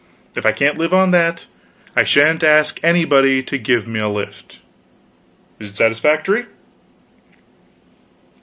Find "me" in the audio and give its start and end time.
3.87-3.99